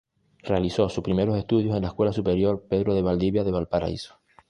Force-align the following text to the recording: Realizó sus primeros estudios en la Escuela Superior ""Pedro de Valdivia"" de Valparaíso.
Realizó 0.41 0.89
sus 0.89 1.03
primeros 1.03 1.37
estudios 1.37 1.75
en 1.75 1.83
la 1.83 1.89
Escuela 1.89 2.11
Superior 2.11 2.65
""Pedro 2.67 2.95
de 2.95 3.03
Valdivia"" 3.03 3.43
de 3.43 3.51
Valparaíso. 3.51 4.19